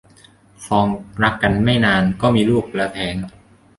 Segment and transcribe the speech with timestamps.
[0.65, 0.87] ครอง
[1.23, 3.15] รักกันไม่นานก็มีลูกแล้วแท้ง